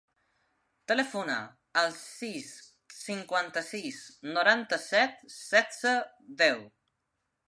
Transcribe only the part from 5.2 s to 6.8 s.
setze, deu.